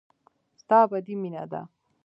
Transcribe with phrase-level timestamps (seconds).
[0.61, 1.61] ستا ابدي مينه ده.